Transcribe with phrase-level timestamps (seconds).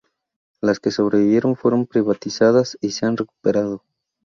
[0.61, 3.83] Las que sobrevivieron fueron privatizadas y se han recuperado.